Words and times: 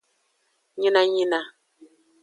Nyinanyina. 0.79 1.39